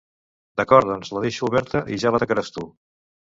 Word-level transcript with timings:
D'acord, 0.61 0.89
doncs 0.91 1.11
la 1.17 1.21
deixo 1.25 1.45
oberta 1.49 1.83
i 1.97 2.01
ja 2.05 2.13
la 2.17 2.23
tancaràs 2.25 2.51
tu. 2.57 2.67